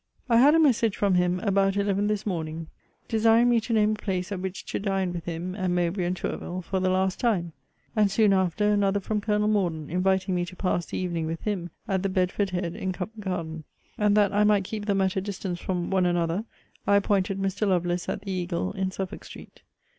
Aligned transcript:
I 0.27 0.37
had 0.37 0.55
a 0.55 0.59
message 0.59 0.97
from 0.97 1.13
him 1.13 1.39
about 1.41 1.77
eleven 1.77 2.07
this 2.07 2.25
morning, 2.25 2.69
desiring 3.07 3.49
me 3.51 3.61
to 3.61 3.71
name 3.73 3.91
a 3.91 4.01
place 4.01 4.31
at 4.31 4.39
which 4.39 4.65
to 4.65 4.79
dine 4.79 5.13
with 5.13 5.25
him, 5.25 5.53
and 5.53 5.75
Mowbray, 5.75 6.05
and 6.05 6.17
Tourville, 6.17 6.63
for 6.63 6.79
the 6.79 6.89
last 6.89 7.19
time: 7.19 7.53
and 7.95 8.09
soon 8.09 8.33
after 8.33 8.67
another 8.67 8.99
from 8.99 9.21
Colonel 9.21 9.47
Morden, 9.47 9.91
inviting 9.91 10.33
me 10.33 10.43
to 10.45 10.55
pass 10.55 10.87
the 10.87 10.97
evening 10.97 11.27
with 11.27 11.41
him 11.41 11.69
at 11.87 12.01
the 12.01 12.09
Bedford 12.09 12.49
head 12.49 12.75
in 12.75 12.93
Covent 12.93 13.19
Garden. 13.21 13.63
And, 13.95 14.17
that 14.17 14.33
I 14.33 14.43
might 14.43 14.63
keep 14.63 14.87
them 14.87 15.01
at 15.01 15.23
distance 15.23 15.59
from 15.59 15.91
one 15.91 16.07
another, 16.07 16.45
I 16.87 16.95
appointed 16.95 17.37
Mr. 17.37 17.67
Lovelace 17.67 18.09
at 18.09 18.21
the 18.21 18.31
Eagle 18.31 18.71
in 18.71 18.89
Suffolk 18.89 19.23
street. 19.23 19.61